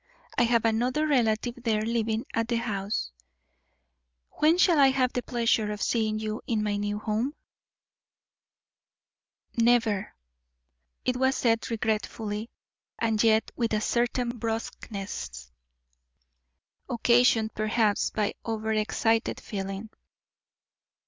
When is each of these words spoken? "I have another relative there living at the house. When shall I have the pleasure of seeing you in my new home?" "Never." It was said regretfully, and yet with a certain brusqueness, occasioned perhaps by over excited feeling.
"I 0.35 0.45
have 0.45 0.65
another 0.65 1.05
relative 1.05 1.61
there 1.61 1.83
living 1.83 2.25
at 2.33 2.47
the 2.47 2.55
house. 2.55 3.11
When 4.31 4.57
shall 4.57 4.79
I 4.79 4.87
have 4.87 5.13
the 5.13 5.21
pleasure 5.21 5.71
of 5.71 5.79
seeing 5.83 6.17
you 6.17 6.41
in 6.47 6.63
my 6.63 6.75
new 6.77 6.97
home?" 6.97 7.35
"Never." 9.55 10.15
It 11.05 11.17
was 11.17 11.35
said 11.37 11.69
regretfully, 11.69 12.49
and 12.97 13.21
yet 13.23 13.51
with 13.55 13.73
a 13.73 13.81
certain 13.81 14.39
brusqueness, 14.39 15.51
occasioned 16.89 17.53
perhaps 17.53 18.09
by 18.09 18.33
over 18.43 18.73
excited 18.73 19.39
feeling. 19.39 19.91